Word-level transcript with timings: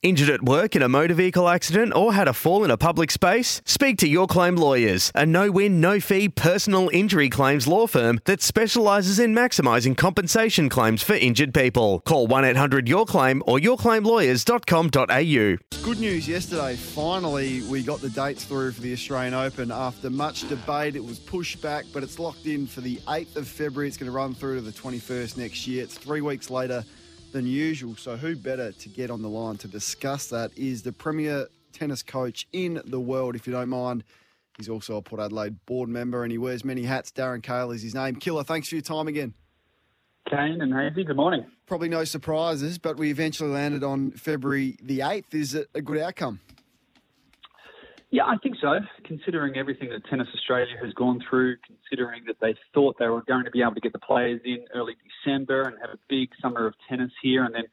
Injured 0.00 0.30
at 0.30 0.44
work 0.44 0.76
in 0.76 0.82
a 0.82 0.88
motor 0.88 1.14
vehicle 1.14 1.48
accident 1.48 1.92
or 1.92 2.14
had 2.14 2.28
a 2.28 2.32
fall 2.32 2.62
in 2.62 2.70
a 2.70 2.76
public 2.76 3.10
space? 3.10 3.60
Speak 3.64 3.98
to 3.98 4.06
Your 4.06 4.28
Claim 4.28 4.54
Lawyers, 4.54 5.10
a 5.12 5.26
no 5.26 5.50
win, 5.50 5.80
no 5.80 5.98
fee 5.98 6.28
personal 6.28 6.88
injury 6.92 7.28
claims 7.28 7.66
law 7.66 7.88
firm 7.88 8.20
that 8.24 8.40
specialises 8.40 9.18
in 9.18 9.34
maximising 9.34 9.96
compensation 9.96 10.68
claims 10.68 11.02
for 11.02 11.14
injured 11.14 11.52
people. 11.52 11.98
Call 12.06 12.28
1 12.28 12.44
800 12.44 12.88
Your 12.88 13.06
Claim 13.06 13.42
or 13.44 13.58
yourclaimlawyers.com.au. 13.58 15.82
Good 15.82 15.98
news 15.98 16.28
yesterday. 16.28 16.76
Finally, 16.76 17.62
we 17.62 17.82
got 17.82 18.00
the 18.00 18.10
dates 18.10 18.44
through 18.44 18.70
for 18.70 18.82
the 18.82 18.92
Australian 18.92 19.34
Open. 19.34 19.72
After 19.72 20.10
much 20.10 20.48
debate, 20.48 20.94
it 20.94 21.04
was 21.04 21.18
pushed 21.18 21.60
back, 21.60 21.86
but 21.92 22.04
it's 22.04 22.20
locked 22.20 22.46
in 22.46 22.68
for 22.68 22.82
the 22.82 22.98
8th 23.08 23.34
of 23.34 23.48
February. 23.48 23.88
It's 23.88 23.96
going 23.96 24.12
to 24.12 24.16
run 24.16 24.32
through 24.32 24.54
to 24.54 24.60
the 24.60 24.70
21st 24.70 25.38
next 25.38 25.66
year. 25.66 25.82
It's 25.82 25.98
three 25.98 26.20
weeks 26.20 26.50
later 26.50 26.84
than 27.32 27.46
usual. 27.46 27.96
So, 27.96 28.16
who 28.16 28.36
better 28.36 28.72
to 28.72 28.88
get 28.88 29.10
on 29.10 29.22
the 29.22 29.28
line 29.28 29.56
to 29.58 29.68
discuss 29.68 30.28
that 30.28 30.50
is 30.56 30.82
the 30.82 30.92
premier 30.92 31.48
tennis 31.72 32.02
coach 32.02 32.46
in 32.52 32.80
the 32.84 33.00
world, 33.00 33.36
if 33.36 33.46
you 33.46 33.52
don't 33.52 33.68
mind. 33.68 34.04
He's 34.56 34.68
also 34.68 34.96
a 34.96 35.02
Port 35.02 35.20
Adelaide 35.20 35.64
board 35.66 35.88
member 35.88 36.24
and 36.24 36.32
he 36.32 36.38
wears 36.38 36.64
many 36.64 36.82
hats. 36.82 37.12
Darren 37.12 37.42
Cahill 37.42 37.70
is 37.70 37.82
his 37.82 37.94
name. 37.94 38.16
Killer, 38.16 38.42
thanks 38.42 38.68
for 38.68 38.74
your 38.74 38.82
time 38.82 39.06
again. 39.06 39.34
Kane 40.28 40.60
and 40.60 40.74
Hazy, 40.74 41.04
good 41.04 41.16
morning. 41.16 41.46
Probably 41.66 41.88
no 41.88 42.04
surprises, 42.04 42.76
but 42.76 42.96
we 42.96 43.10
eventually 43.10 43.50
landed 43.50 43.84
on 43.84 44.10
February 44.10 44.76
the 44.82 44.98
8th. 44.98 45.32
Is 45.32 45.54
it 45.54 45.68
a 45.74 45.80
good 45.80 45.98
outcome? 45.98 46.40
Yeah, 48.10 48.24
I 48.24 48.36
think 48.42 48.56
so. 48.60 48.72
Considering 49.04 49.56
everything 49.56 49.90
that 49.90 50.00
Tennis 50.08 50.28
Australia 50.34 50.74
has 50.82 50.94
gone 50.94 51.20
through, 51.28 51.56
considering 51.66 52.22
that 52.26 52.36
they 52.40 52.54
thought 52.72 52.96
they 52.98 53.08
were 53.08 53.22
going 53.22 53.44
to 53.44 53.50
be 53.50 53.60
able 53.60 53.74
to 53.74 53.80
get 53.80 53.92
the 53.92 53.98
players 53.98 54.40
in 54.46 54.64
early 54.74 54.94
December 55.04 55.62
and 55.62 55.76
have 55.80 55.90
a 55.90 55.98
big 56.08 56.30
summer 56.40 56.66
of 56.66 56.74
tennis 56.88 57.12
here, 57.22 57.44
and 57.44 57.54
then 57.54 57.64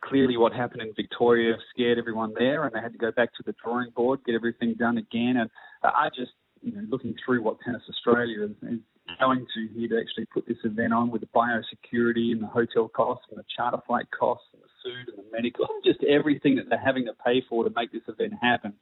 clearly 0.00 0.36
what 0.36 0.52
happened 0.52 0.82
in 0.82 0.92
Victoria 0.94 1.54
scared 1.74 1.98
everyone 1.98 2.32
there, 2.38 2.64
and 2.64 2.72
they 2.72 2.80
had 2.80 2.92
to 2.92 2.98
go 2.98 3.10
back 3.10 3.34
to 3.34 3.42
the 3.44 3.54
drawing 3.64 3.90
board, 3.90 4.20
get 4.24 4.36
everything 4.36 4.74
done 4.78 4.98
again. 4.98 5.36
And 5.36 5.50
I 5.82 6.08
just, 6.14 6.32
you 6.60 6.72
know, 6.72 6.82
looking 6.88 7.16
through 7.24 7.42
what 7.42 7.56
Tennis 7.64 7.82
Australia 7.88 8.44
is, 8.44 8.50
is 8.62 8.78
going 9.18 9.46
to 9.52 9.68
here 9.74 9.88
to 9.88 10.00
actually 10.00 10.26
put 10.26 10.46
this 10.46 10.58
event 10.62 10.92
on 10.92 11.10
with 11.10 11.22
the 11.22 11.28
biosecurity 11.34 12.30
and 12.30 12.40
the 12.40 12.46
hotel 12.46 12.86
costs 12.86 13.26
and 13.30 13.38
the 13.38 13.44
charter 13.56 13.78
flight 13.84 14.06
costs 14.16 14.46
and 14.52 14.62
the 14.62 14.68
food 14.84 15.12
and 15.16 15.26
the 15.26 15.32
medical, 15.32 15.66
just 15.84 16.04
everything 16.04 16.54
that 16.54 16.68
they're 16.68 16.78
having 16.78 17.06
to 17.06 17.14
pay 17.26 17.42
for 17.48 17.64
to 17.64 17.70
make 17.74 17.90
this 17.90 18.02
event 18.06 18.34
happen 18.40 18.74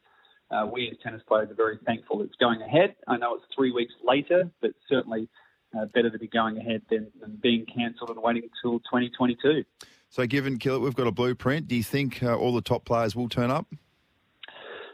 uh, 0.50 0.66
we 0.70 0.88
as 0.90 0.96
tennis 1.02 1.22
players 1.26 1.50
are 1.50 1.54
very 1.54 1.78
thankful 1.86 2.22
it's 2.22 2.34
going 2.36 2.60
ahead. 2.62 2.94
I 3.06 3.16
know 3.16 3.34
it's 3.34 3.44
three 3.54 3.72
weeks 3.72 3.92
later, 4.04 4.50
but 4.60 4.72
certainly 4.88 5.28
uh, 5.76 5.86
better 5.86 6.10
to 6.10 6.18
be 6.18 6.28
going 6.28 6.58
ahead 6.58 6.82
than, 6.90 7.10
than 7.20 7.38
being 7.42 7.66
cancelled 7.66 8.10
and 8.10 8.20
waiting 8.22 8.42
until 8.42 8.80
2022. 8.80 9.64
So, 10.08 10.26
given 10.26 10.58
Killer, 10.58 10.80
we've 10.80 10.94
got 10.94 11.06
a 11.06 11.12
blueprint. 11.12 11.68
Do 11.68 11.76
you 11.76 11.84
think 11.84 12.22
uh, 12.22 12.36
all 12.36 12.52
the 12.52 12.62
top 12.62 12.84
players 12.84 13.14
will 13.14 13.28
turn 13.28 13.50
up? 13.50 13.66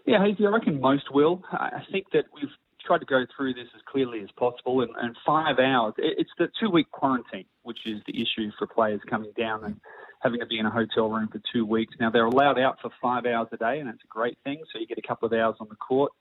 Yeah, 0.04 0.22
Hazy, 0.22 0.46
I 0.46 0.50
reckon 0.50 0.80
most 0.80 1.12
will. 1.12 1.42
I 1.50 1.80
think 1.90 2.06
that 2.12 2.26
we've 2.34 2.50
tried 2.84 2.98
to 2.98 3.06
go 3.06 3.24
through 3.36 3.54
this 3.54 3.66
as 3.74 3.80
clearly 3.90 4.20
as 4.20 4.28
possible, 4.36 4.82
and, 4.82 4.90
and 4.96 5.16
five 5.24 5.58
hours. 5.58 5.94
It's 5.98 6.30
the 6.38 6.48
two-week 6.60 6.90
quarantine, 6.92 7.46
which 7.62 7.78
is 7.86 8.00
the 8.06 8.14
issue 8.14 8.50
for 8.58 8.66
players 8.66 9.00
coming 9.08 9.32
down 9.36 9.64
and 9.64 9.80
having 10.20 10.40
to 10.40 10.46
be 10.46 10.58
in 10.58 10.66
a 10.66 10.70
hotel 10.70 11.08
room 11.08 11.28
for 11.28 11.40
two 11.52 11.64
weeks. 11.64 11.94
Now 12.00 12.10
they're 12.10 12.26
allowed 12.26 12.58
out 12.58 12.78
for 12.80 12.90
five 13.00 13.26
hours 13.26 13.48
a 13.52 13.56
day, 13.56 13.78
and 13.78 13.88
that's 13.88 14.02
a 14.02 14.08
great 14.08 14.38
thing. 14.44 14.62
So 14.72 14.78
you 14.78 14.86
get 14.86 14.98
a 14.98 15.06
couple 15.06 15.26
of 15.26 15.32
hours 15.32 15.56
on 15.60 15.68
the 15.68 15.76
court, 15.76 16.12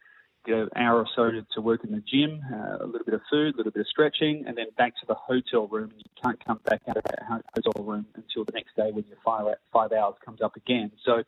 get 0.46 0.56
an 0.56 0.70
hour 0.76 0.98
or 0.98 1.08
so 1.16 1.32
to, 1.32 1.46
to 1.56 1.62
work 1.62 1.84
in 1.84 1.92
the 1.92 2.02
gym, 2.02 2.42
uh, 2.54 2.84
a 2.84 2.86
little 2.86 3.06
bit 3.06 3.14
of 3.14 3.22
food, 3.30 3.56
a 3.56 3.58
little 3.58 3.72
bit 3.72 3.82
of 3.82 3.88
stretching, 3.88 4.46
and 4.48 4.58
then 4.58 4.68
back 4.78 4.94
to 5.00 5.06
the 5.08 5.16
hotel 5.16 5.68
room. 5.68 5.92
And 5.92 6.00
you 6.00 6.12
can't 6.22 6.44
come 6.46 6.60
back 6.66 6.82
out 6.88 6.98
of 6.98 7.04
that 7.04 7.24
hotel 7.28 7.84
room 7.84 8.06
until 8.16 8.46
the 8.46 8.52
next 8.54 8.76
day 8.76 8.92
when 8.92 9.06
your 9.08 9.18
five, 9.24 9.46
five 9.72 9.92
hours 9.92 10.16
comes 10.24 10.42
up 10.42 10.56
again. 10.56 10.92
So 11.04 11.24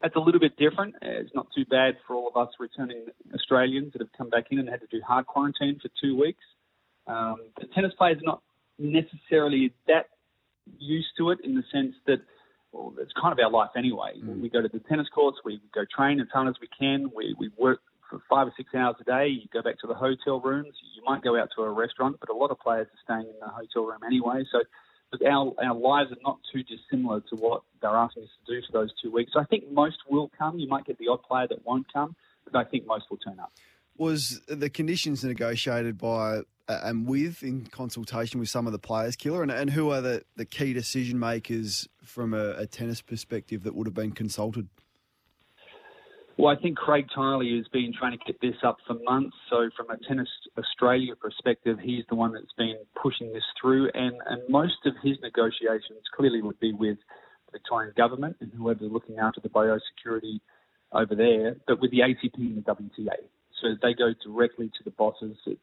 that's 0.00 0.16
a 0.16 0.20
little 0.20 0.40
bit 0.40 0.56
different. 0.56 0.96
It's 1.02 1.34
not 1.34 1.46
too 1.54 1.64
bad 1.64 1.96
for 2.06 2.16
all 2.16 2.28
of 2.28 2.36
us 2.36 2.52
returning 2.58 3.06
Australians 3.34 3.92
that 3.92 4.02
have 4.02 4.12
come 4.16 4.30
back 4.30 4.46
in 4.50 4.58
and 4.58 4.68
had 4.68 4.80
to 4.80 4.86
do 4.90 5.00
hard 5.06 5.26
quarantine 5.26 5.78
for 5.80 5.88
two 6.02 6.18
weeks. 6.18 6.42
Um, 7.06 7.36
the 7.60 7.66
tennis 7.74 7.92
players 7.96 8.18
are 8.18 8.26
not 8.26 8.42
necessarily 8.78 9.72
that 9.86 10.06
used 10.78 11.08
to 11.18 11.30
it 11.30 11.38
in 11.44 11.54
the 11.54 11.64
sense 11.72 11.94
that 12.06 12.20
well, 12.72 12.94
it's 12.98 13.12
kind 13.20 13.32
of 13.32 13.38
our 13.38 13.50
life 13.50 13.70
anyway. 13.76 14.12
Mm. 14.18 14.40
We 14.40 14.48
go 14.48 14.62
to 14.62 14.68
the 14.68 14.80
tennis 14.80 15.08
courts, 15.14 15.38
we 15.44 15.60
go 15.74 15.82
train 15.94 16.20
as 16.20 16.28
hard 16.32 16.48
as 16.48 16.54
we 16.60 16.68
can, 16.78 17.10
we, 17.14 17.34
we 17.38 17.50
work 17.58 17.80
for 18.08 18.22
five 18.28 18.46
or 18.46 18.52
six 18.56 18.74
hours 18.74 18.96
a 19.00 19.04
day. 19.04 19.28
You 19.28 19.48
go 19.52 19.62
back 19.62 19.78
to 19.80 19.86
the 19.86 19.94
hotel 19.94 20.40
rooms. 20.40 20.74
You 20.94 21.02
might 21.04 21.22
go 21.22 21.40
out 21.40 21.48
to 21.56 21.62
a 21.62 21.70
restaurant, 21.70 22.16
but 22.20 22.28
a 22.28 22.34
lot 22.34 22.50
of 22.50 22.58
players 22.60 22.86
are 22.86 23.02
staying 23.04 23.32
in 23.32 23.40
the 23.40 23.48
hotel 23.48 23.84
room 23.84 24.00
anyway. 24.06 24.44
So 24.52 24.60
our 25.26 25.52
our 25.62 25.74
lives 25.74 26.12
are 26.12 26.22
not 26.22 26.38
too 26.52 26.62
dissimilar 26.62 27.20
to 27.30 27.36
what 27.36 27.62
they're 27.80 27.96
asking 27.96 28.24
us 28.24 28.28
to 28.46 28.54
do 28.54 28.66
for 28.66 28.72
those 28.80 28.90
two 29.02 29.10
weeks. 29.10 29.32
So 29.32 29.40
I 29.40 29.44
think 29.44 29.70
most 29.70 29.96
will 30.08 30.30
come. 30.38 30.58
You 30.58 30.68
might 30.68 30.84
get 30.84 30.98
the 30.98 31.08
odd 31.08 31.22
player 31.22 31.46
that 31.48 31.64
won't 31.66 31.90
come, 31.92 32.14
but 32.44 32.54
I 32.56 32.64
think 32.68 32.86
most 32.86 33.06
will 33.10 33.18
turn 33.18 33.38
up. 33.38 33.52
Was 33.96 34.40
the 34.48 34.70
conditions 34.70 35.22
negotiated 35.22 35.98
by 35.98 36.42
and 36.68 37.06
with 37.06 37.42
in 37.42 37.66
consultation 37.66 38.40
with 38.40 38.48
some 38.48 38.66
of 38.66 38.72
the 38.72 38.78
players, 38.78 39.16
Killer, 39.16 39.42
and, 39.42 39.50
and 39.50 39.70
who 39.70 39.90
are 39.90 40.00
the, 40.00 40.22
the 40.36 40.44
key 40.44 40.72
decision 40.72 41.18
makers 41.18 41.88
from 42.02 42.34
a, 42.34 42.52
a 42.52 42.66
tennis 42.66 43.02
perspective 43.02 43.62
that 43.64 43.74
would 43.74 43.86
have 43.86 43.94
been 43.94 44.12
consulted? 44.12 44.68
Well, 46.38 46.56
I 46.56 46.60
think 46.60 46.78
Craig 46.78 47.06
Tiley 47.14 47.56
has 47.58 47.68
been 47.68 47.92
trying 47.96 48.18
to 48.18 48.24
get 48.24 48.40
this 48.40 48.56
up 48.64 48.78
for 48.86 48.94
months. 49.04 49.36
So, 49.50 49.68
from 49.76 49.90
a 49.90 49.98
Tennis 50.08 50.28
Australia 50.56 51.14
perspective, 51.14 51.78
he's 51.80 52.04
the 52.08 52.14
one 52.14 52.32
that's 52.32 52.52
been 52.56 52.76
pushing 53.00 53.32
this 53.32 53.44
through. 53.60 53.90
And, 53.94 54.16
and 54.26 54.42
most 54.48 54.86
of 54.86 54.94
his 55.02 55.18
negotiations 55.22 56.00
clearly 56.16 56.40
would 56.40 56.58
be 56.58 56.72
with 56.72 56.96
the 57.46 57.52
Victorian 57.52 57.92
government 57.96 58.36
and 58.40 58.50
whoever's 58.52 58.90
looking 58.90 59.18
after 59.18 59.40
the 59.40 59.50
biosecurity 59.50 60.40
over 60.92 61.14
there, 61.14 61.56
but 61.66 61.80
with 61.80 61.90
the 61.90 62.00
ATP 62.00 62.36
and 62.36 62.56
the 62.56 62.62
WTA. 62.62 63.16
So, 63.60 63.68
they 63.82 63.92
go 63.92 64.14
directly 64.24 64.68
to 64.68 64.84
the 64.84 64.90
bosses. 64.90 65.36
It's 65.46 65.60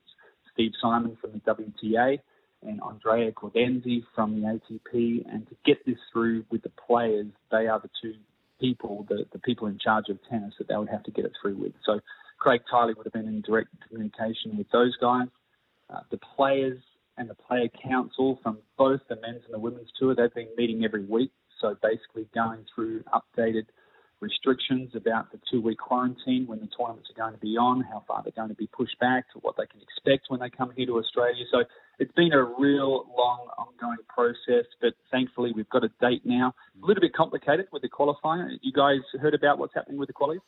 Steve 0.59 0.73
Simon 0.81 1.17
from 1.21 1.31
the 1.31 1.39
WTA 1.39 2.19
and 2.63 2.81
Andrea 2.81 3.31
Gaudenzi 3.31 4.03
from 4.13 4.41
the 4.41 4.45
ATP. 4.45 5.25
And 5.31 5.47
to 5.47 5.55
get 5.65 5.85
this 5.85 5.95
through 6.11 6.43
with 6.51 6.63
the 6.63 6.71
players, 6.85 7.27
they 7.49 7.67
are 7.67 7.79
the 7.79 7.89
two 8.01 8.15
people, 8.59 9.05
the, 9.07 9.25
the 9.31 9.39
people 9.39 9.67
in 9.67 9.79
charge 9.79 10.09
of 10.09 10.17
tennis 10.29 10.53
that 10.57 10.67
they 10.67 10.75
would 10.75 10.89
have 10.89 11.03
to 11.03 11.11
get 11.11 11.23
it 11.23 11.31
through 11.41 11.55
with. 11.55 11.71
So 11.85 12.01
Craig 12.39 12.59
Tiley 12.69 12.93
would 12.97 13.05
have 13.05 13.13
been 13.13 13.29
in 13.29 13.39
direct 13.39 13.69
communication 13.87 14.57
with 14.57 14.67
those 14.71 14.97
guys. 14.97 15.29
Uh, 15.89 16.01
the 16.11 16.19
players 16.35 16.79
and 17.17 17.29
the 17.29 17.35
player 17.35 17.69
council 17.89 18.37
from 18.43 18.57
both 18.77 18.99
the 19.07 19.15
men's 19.15 19.43
and 19.45 19.53
the 19.53 19.59
women's 19.59 19.91
tour, 19.97 20.13
they've 20.13 20.33
been 20.33 20.49
meeting 20.57 20.83
every 20.83 21.05
week. 21.05 21.31
So 21.61 21.77
basically 21.81 22.27
going 22.35 22.65
through 22.75 23.03
updated 23.13 23.67
restrictions 24.19 24.91
about 24.95 25.31
the 25.31 25.39
two 25.49 25.61
week 25.61 25.77
quarantine 25.77 26.45
when 26.47 26.59
the 26.59 26.67
tournaments 26.67 27.09
are 27.09 27.19
going 27.19 27.33
to 27.33 27.39
be 27.39 27.57
on, 27.57 27.81
how 27.81 28.03
far 28.07 28.21
they're 28.23 28.33
going 28.35 28.49
to 28.49 28.55
be 28.55 28.67
pushed 28.67 28.99
back, 28.99 29.31
to 29.33 29.39
what 29.39 29.55
they 29.57 29.65
can 29.65 29.81
expect 29.81 30.25
when 30.29 30.39
they 30.39 30.49
come 30.49 30.71
here 30.75 30.85
to 30.85 30.97
Australia. 30.97 31.43
So 31.51 31.63
it's 31.99 32.11
been 32.13 32.33
a 32.33 32.43
real 32.43 33.05
long, 33.17 33.47
ongoing 33.57 33.97
process, 34.07 34.65
but 34.81 34.93
thankfully 35.11 35.51
we've 35.55 35.69
got 35.69 35.83
a 35.83 35.89
date 36.01 36.21
now. 36.25 36.53
A 36.81 36.85
little 36.85 37.01
bit 37.01 37.13
complicated 37.13 37.67
with 37.71 37.81
the 37.81 37.89
qualifier. 37.89 38.49
You 38.61 38.73
guys 38.73 38.99
heard 39.21 39.33
about 39.33 39.57
what's 39.57 39.73
happening 39.73 39.97
with 39.97 40.07
the 40.07 40.13
qualifier? 40.13 40.39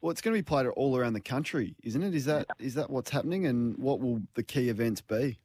Well, 0.00 0.10
it's 0.10 0.22
going 0.22 0.34
to 0.34 0.38
be 0.38 0.46
played 0.46 0.66
all 0.66 0.96
around 0.96 1.12
the 1.12 1.20
country, 1.20 1.74
isn't 1.82 2.02
it? 2.02 2.14
Is 2.14 2.24
that 2.24 2.46
yeah. 2.58 2.66
is 2.66 2.74
that 2.74 2.88
what's 2.88 3.10
happening, 3.10 3.46
and 3.46 3.76
what 3.76 4.00
will 4.00 4.22
the 4.34 4.42
key 4.42 4.70
events 4.70 5.02
be? 5.02 5.38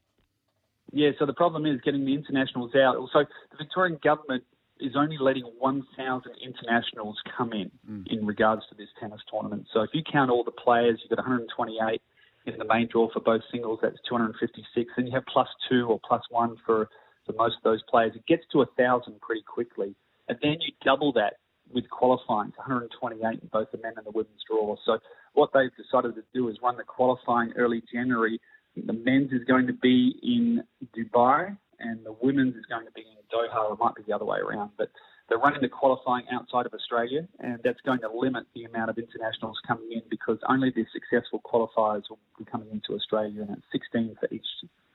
Yeah, 0.94 1.10
so 1.20 1.26
the 1.26 1.34
problem 1.34 1.66
is 1.66 1.82
getting 1.82 2.06
the 2.06 2.14
internationals 2.14 2.74
out. 2.74 2.96
So 3.12 3.26
the 3.52 3.58
Victorian 3.58 4.00
government 4.02 4.46
is 4.80 4.95
only 4.95 5.18
letting 5.19 5.44
1,000 5.60 6.31
internationals 6.44 7.18
come 7.38 7.54
in 7.54 7.72
mm. 7.89 8.04
in 8.07 8.25
regards 8.25 8.63
to 8.69 8.75
this 8.75 8.89
tennis 9.00 9.22
tournament. 9.31 9.68
So 9.74 9.81
if 9.81 9.89
you 9.94 10.01
count 10.04 10.30
all 10.30 10.44
the 10.44 10.51
players, 10.51 11.00
you've 11.01 11.10
got 11.10 11.19
128 11.19 12.01
in 12.45 12.57
the 12.57 12.66
main 12.66 12.88
draw 12.92 13.10
for 13.12 13.22
both 13.22 13.42
singles. 13.51 13.80
That's 13.81 13.98
256. 14.07 14.92
Then 14.95 15.07
you 15.07 15.13
have 15.13 15.25
plus 15.31 15.48
two 15.69 15.88
or 15.88 16.00
plus 16.06 16.22
one 16.30 16.57
for, 16.66 16.89
for 17.25 17.33
most 17.33 17.56
of 17.57 17.63
those 17.63 17.81
players. 17.89 18.13
It 18.16 18.25
gets 18.27 18.44
to 18.51 18.60
1,000 18.60 19.19
pretty 19.22 19.44
quickly. 19.44 19.95
And 20.27 20.38
then 20.42 20.57
you 20.60 20.74
double 20.83 21.13
that 21.13 21.36
with 21.72 21.89
qualifying 21.89 22.51
to 22.51 22.57
128 22.57 23.42
in 23.42 23.50
both 23.51 23.72
the 23.72 23.80
men 23.80 23.94
and 23.98 24.06
the 24.06 24.12
women's 24.12 24.44
draw. 24.50 24.75
So 24.86 25.00
what 25.33 25.51
they've 25.54 25.75
decided 25.75 26.16
to 26.16 26.24
do 26.33 26.50
is 26.50 26.57
run 26.62 26.77
the 26.77 26.83
qualifying 26.83 27.54
early 27.57 27.81
January. 27.92 28.39
The 28.75 28.94
men's 28.94 29.31
is 29.31 29.44
going 29.48 29.68
to 29.68 29.74
be 29.74 30.16
in 30.22 30.63
Dubai 30.95 31.57
and 31.80 32.06
the 32.06 32.16
women's 32.22 32.56
is 32.56 32.66
going 32.66 32.86
to 32.86 32.92
be 32.92 33.01
in 33.01 33.24
Doha, 33.31 33.69
or 33.69 33.74
it 33.74 33.80
might 33.80 33.95
be 33.95 34.04
the 34.07 34.13
other 34.13 34.25
way 34.25 34.39
around. 34.39 34.72
But 34.77 34.89
they're 35.27 35.39
running 35.39 35.62
the 35.62 35.69
qualifying 35.69 36.25
outside 36.31 36.66
of 36.66 36.74
Australia, 36.74 37.27
and 37.39 37.60
that's 37.63 37.81
going 37.81 38.00
to 38.01 38.10
limit 38.10 38.45
the 38.54 38.66
amount 38.66 38.89
of 38.89 38.98
internationals 38.98 39.57
coming 39.68 39.92
in 39.92 40.01
because 40.10 40.38
only 40.48 40.69
the 40.69 40.86
successful 40.94 41.42
qualifiers 41.44 42.04
will 42.10 42.19
be 42.38 42.45
coming 42.45 42.69
into 42.72 42.94
Australia, 42.94 43.42
and 43.42 43.57
it's 43.57 43.66
16 43.72 44.18
for 44.19 44.27
each 44.31 44.45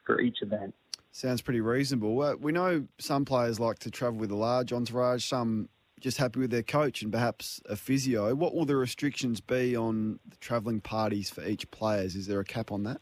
for 0.05 0.21
each 0.21 0.39
event. 0.43 0.75
Sounds 1.13 1.43
pretty 1.43 1.61
reasonable. 1.61 2.23
Uh, 2.23 2.37
we 2.37 2.53
know 2.53 2.87
some 2.99 3.25
players 3.25 3.59
like 3.59 3.81
to 3.81 3.91
travel 3.91 4.21
with 4.21 4.31
a 4.31 4.37
large 4.37 4.73
entourage, 4.73 5.25
some 5.25 5.69
just 6.01 6.19
happy 6.19 6.41
with 6.41 6.51
their 6.51 6.63
coach 6.63 7.03
and 7.03 7.13
perhaps 7.13 7.61
a 7.69 7.77
physio. 7.77 8.35
What 8.35 8.55
will 8.55 8.65
the 8.65 8.77
restrictions 8.77 9.41
be 9.41 9.77
on 9.77 10.19
the 10.29 10.37
travelling 10.37 10.81
parties 10.81 11.29
for 11.29 11.45
each 11.45 11.71
players? 11.71 12.17
Is 12.17 12.27
there 12.27 12.41
a 12.41 12.45
cap 12.45 12.73
on 12.73 12.85
that? 12.85 13.01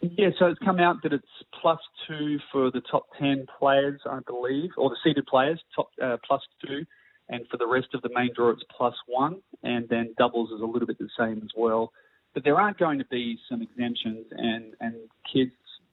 Yeah, 0.00 0.30
so 0.38 0.46
it's 0.46 0.58
come 0.60 0.80
out 0.80 1.02
that 1.02 1.12
it's 1.12 1.26
plus 1.60 1.78
two 2.08 2.38
for 2.50 2.70
the 2.70 2.80
top 2.80 3.06
10 3.18 3.46
players, 3.58 4.00
I 4.08 4.20
believe, 4.26 4.70
or 4.78 4.88
the 4.88 4.96
seeded 5.04 5.26
players, 5.26 5.60
top 5.76 5.90
uh, 6.02 6.16
plus 6.26 6.40
two. 6.64 6.86
And 7.28 7.46
for 7.48 7.58
the 7.58 7.66
rest 7.66 7.88
of 7.94 8.02
the 8.02 8.08
main 8.14 8.30
draw, 8.34 8.50
it's 8.50 8.62
plus 8.74 8.94
one. 9.06 9.42
And 9.62 9.88
then 9.88 10.14
doubles 10.16 10.50
is 10.50 10.62
a 10.62 10.64
little 10.64 10.86
bit 10.86 10.98
the 10.98 11.08
same 11.18 11.42
as 11.44 11.50
well. 11.56 11.92
But 12.32 12.44
there 12.44 12.58
are 12.60 12.72
going 12.72 12.98
to 12.98 13.04
be 13.06 13.38
some 13.48 13.60
exemptions, 13.60 14.26
and, 14.30 14.74
and 14.80 14.94
kids, 15.30 15.52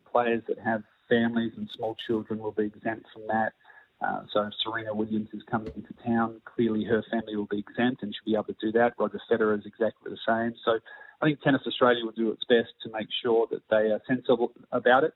players 0.09 0.41
that 0.47 0.57
have 0.59 0.83
families 1.09 1.51
and 1.57 1.69
small 1.75 1.95
children 2.07 2.39
will 2.39 2.51
be 2.51 2.65
exempt 2.65 3.07
from 3.13 3.23
that. 3.27 3.53
Uh, 3.99 4.21
so 4.31 4.49
Serena 4.63 4.93
Williams 4.93 5.29
is 5.33 5.41
coming 5.49 5.71
into 5.75 5.93
town, 6.05 6.39
clearly 6.45 6.83
her 6.83 7.03
family 7.11 7.35
will 7.35 7.47
be 7.47 7.57
exempt 7.57 8.03
and 8.03 8.13
she'll 8.13 8.31
be 8.31 8.35
able 8.35 8.45
to 8.45 8.55
do 8.61 8.71
that. 8.71 8.93
Roger 8.99 9.19
Federer 9.29 9.57
is 9.57 9.65
exactly 9.65 10.11
the 10.11 10.17
same. 10.27 10.53
So 10.63 10.79
I 11.21 11.25
think 11.25 11.41
Tennis 11.41 11.61
Australia 11.65 12.05
will 12.05 12.11
do 12.11 12.31
its 12.31 12.43
best 12.47 12.69
to 12.83 12.91
make 12.91 13.07
sure 13.23 13.47
that 13.51 13.63
they 13.69 13.91
are 13.91 14.01
sensible 14.07 14.51
about 14.71 15.03
it. 15.03 15.13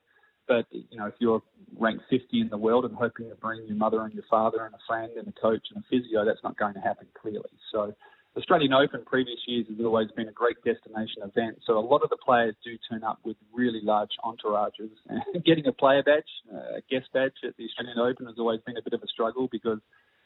But 0.48 0.66
you 0.70 0.98
know, 0.98 1.06
if 1.06 1.14
you're 1.20 1.42
ranked 1.78 2.04
50 2.10 2.40
in 2.40 2.48
the 2.48 2.58
world 2.58 2.84
and 2.84 2.94
hoping 2.94 3.28
to 3.28 3.36
bring 3.36 3.64
your 3.66 3.76
mother 3.76 4.02
and 4.02 4.12
your 4.12 4.24
father 4.28 4.64
and 4.64 4.74
a 4.74 4.78
friend 4.86 5.12
and 5.16 5.28
a 5.28 5.32
coach 5.32 5.68
and 5.74 5.82
a 5.82 5.86
physio, 5.88 6.24
that's 6.24 6.42
not 6.42 6.58
going 6.58 6.74
to 6.74 6.80
happen 6.80 7.06
clearly. 7.20 7.50
So 7.72 7.94
Australian 8.36 8.72
Open 8.72 9.04
previous 9.04 9.38
years 9.46 9.66
has 9.68 9.78
always 9.84 10.10
been 10.16 10.28
a 10.28 10.32
great 10.32 10.56
destination 10.64 11.22
event. 11.22 11.58
So 11.66 11.78
a 11.78 11.84
lot 11.84 12.02
of 12.02 12.10
the 12.10 12.16
players 12.16 12.54
do 12.64 12.76
turn 12.90 13.04
up 13.04 13.18
with 13.24 13.36
really 13.52 13.80
large 13.82 14.10
entourages. 14.24 14.90
And 15.34 15.44
getting 15.44 15.66
a 15.66 15.72
player 15.72 16.02
badge, 16.02 16.32
a 16.50 16.80
guest 16.90 17.08
badge 17.12 17.38
at 17.46 17.56
the 17.56 17.64
Australian 17.64 17.98
Open 17.98 18.26
has 18.26 18.36
always 18.38 18.60
been 18.66 18.76
a 18.76 18.82
bit 18.82 18.94
of 18.94 19.02
a 19.02 19.06
struggle 19.06 19.48
because 19.52 19.78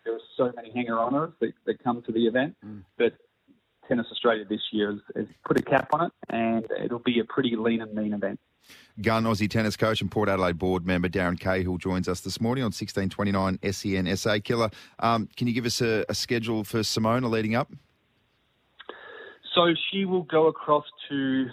there 0.04 0.14
are 0.14 0.26
so 0.36 0.52
many 0.54 0.70
hanger-oners 0.72 1.32
that, 1.40 1.52
that 1.66 1.82
come 1.82 2.02
to 2.06 2.12
the 2.12 2.26
event. 2.26 2.56
Mm. 2.64 2.84
But 2.96 3.14
Tennis 3.88 4.06
Australia 4.10 4.44
this 4.48 4.60
year 4.72 4.92
has, 4.92 5.00
has 5.16 5.26
put 5.44 5.58
a 5.58 5.62
cap 5.62 5.88
on 5.92 6.06
it, 6.06 6.12
and 6.28 6.66
it'll 6.84 6.98
be 6.98 7.20
a 7.20 7.24
pretty 7.24 7.54
lean 7.56 7.82
and 7.82 7.94
mean 7.94 8.12
event. 8.12 8.40
Gun 9.00 9.24
Aussie 9.24 9.48
tennis 9.48 9.76
coach 9.76 10.00
and 10.00 10.10
Port 10.10 10.28
Adelaide 10.28 10.58
board 10.58 10.86
member 10.86 11.08
Darren 11.08 11.38
Cahill 11.38 11.76
joins 11.76 12.08
us 12.08 12.20
this 12.20 12.40
morning 12.40 12.64
on 12.64 12.72
1629 12.72 13.58
SEN 13.72 14.16
SA 14.16 14.38
Killer. 14.42 14.70
Um, 14.98 15.28
can 15.36 15.46
you 15.46 15.52
give 15.52 15.66
us 15.66 15.80
a, 15.80 16.04
a, 16.08 16.14
schedule 16.14 16.64
for 16.64 16.78
Simona 16.78 17.30
leading 17.30 17.54
up? 17.54 17.70
So 19.54 19.74
she 19.90 20.04
will 20.04 20.22
go 20.22 20.48
across 20.48 20.84
to 21.08 21.46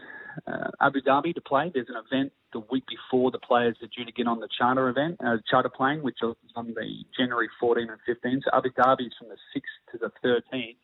uh, 0.48 0.72
Abu 0.82 1.02
Dhabi 1.02 1.36
to 1.36 1.42
play. 1.42 1.72
There's 1.74 1.88
an 1.90 2.02
event 2.10 2.34
the 2.54 2.62
week 2.72 2.86
before 2.88 3.32
the 3.32 3.40
players 3.40 3.78
are 3.82 3.88
due 3.96 4.06
to 4.06 4.12
get 4.12 4.28
on 4.28 4.40
the 4.40 4.48
charter 4.58 4.90
event, 4.90 5.18
uh, 5.26 5.38
charter 5.50 5.70
plane, 5.70 6.02
which 6.02 6.18
is 6.24 6.36
on 6.56 6.68
the 6.68 7.04
January 7.18 7.50
14 7.60 7.90
and 7.90 8.00
15. 8.06 8.42
So 8.44 8.58
Abu 8.58 8.70
Dhabi 8.70 9.08
is 9.08 9.14
from 9.20 9.30
the 9.30 9.38
6th 9.56 9.92
to 9.92 9.98
the 9.98 10.12
13th 10.28 10.78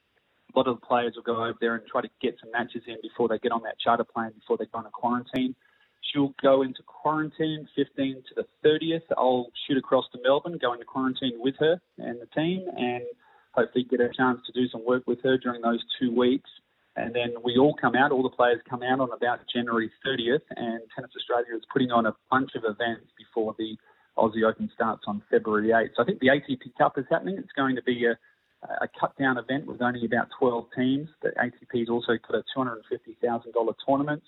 a 0.54 0.57
lot 0.57 0.68
of 0.68 0.80
the 0.80 0.86
players 0.86 1.13
will 1.16 1.24
go 1.24 1.44
over 1.44 1.57
there 1.60 1.75
and 1.75 1.86
try 1.88 2.01
to 2.01 2.10
get 2.22 2.36
some 2.42 2.51
matches 2.51 2.84
in 2.88 2.98
before 3.01 3.28
they 3.28 3.38
get 3.40 3.51
on 3.51 3.63
that 3.63 3.80
charter 3.80 4.04
plane, 4.04 4.31
before 4.40 4.57
they 4.57 4.66
go 4.66 4.80
into 4.80 4.92
quarantine. 4.92 5.56
She'll 6.01 6.34
go 6.42 6.62
into 6.62 6.81
quarantine 6.84 7.68
15 7.75 8.24
to 8.30 8.36
the 8.36 8.68
30th. 8.68 9.04
I'll 9.18 9.51
shoot 9.68 9.78
across 9.78 10.06
to 10.13 10.19
Melbourne, 10.24 10.57
go 10.60 10.74
into 10.74 10.86
quarantine 10.86 11.34
with 11.38 11.56
her 11.60 11.80
and 11.98 12.19
the 12.19 12.25
team, 12.28 12.66
and 12.78 13.04
hopefully 13.51 13.86
get 13.90 14.00
a 14.00 14.10
chance 14.10 14.40
to 14.46 14.51
do 14.54 14.68
some 14.69 14.86
work 14.86 15.04
with 15.06 15.22
her 15.24 15.38
during 15.38 15.62
those 15.62 15.84
two 16.00 16.16
weeks. 16.16 16.50
And 16.95 17.13
then 17.13 17.36
we 17.44 17.57
all 17.57 17.75
come 17.80 17.95
out, 17.95 18.12
all 18.12 18.24
the 18.24 18.30
players 18.30 18.60
come 18.69 18.81
out 18.81 19.00
on 19.00 19.12
about 19.12 19.40
January 19.54 19.92
30th, 20.06 20.42
and 20.56 20.81
Tennis 20.95 21.12
Australia 21.16 21.56
is 21.56 21.63
putting 21.72 21.92
on 21.92 22.06
a 22.06 22.16
bunch 22.31 22.52
of 22.56 22.63
events 22.63 23.07
before 23.18 23.56
the 23.57 23.78
Aussie 24.18 24.44
Open 24.44 24.69
starts 24.74 25.04
on 25.07 25.22
February 25.30 25.69
8th. 25.69 25.92
So 25.95 26.04
I 26.04 26.06
think 26.06 26.19
the 26.19 26.28
ATP 26.28 26.75
Cup 26.78 26.98
is 26.98 27.06
happening. 27.10 27.38
It's 27.38 27.54
going 27.56 27.75
to 27.75 27.84
be 27.84 28.06
a 28.06 28.18
a 28.64 28.88
cut 29.00 29.18
down 29.18 29.38
event 29.38 29.66
with 29.66 29.82
only 29.82 30.06
about 30.06 30.28
12 30.40 30.66
teams. 30.76 31.10
The 31.22 31.30
ATP's 31.30 31.90
also 31.90 32.14
got 32.28 32.40
a 32.40 32.44
$250,000 32.58 33.74
tournament. 33.86 34.24